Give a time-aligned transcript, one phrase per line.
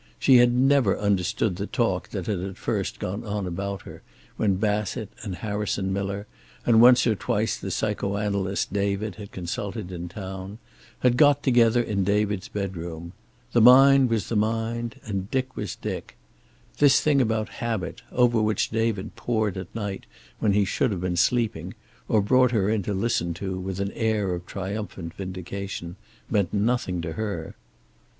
[0.17, 4.01] She had never understood the talk that at first had gone on about her,
[4.35, 6.25] when Bassett and Harrison Miller,
[6.65, 10.57] and once or twice the psycho analyst David had consulted in town,
[11.01, 13.13] had got together in David's bedroom.
[13.51, 16.17] The mind was the mind, and Dick was Dick.
[16.79, 20.07] This thing about habit, over which David pored at night
[20.39, 21.75] when he should have been sleeping,
[22.07, 25.95] or brought her in to listen to, with an air of triumphant vindication,
[26.27, 27.53] meant nothing to her.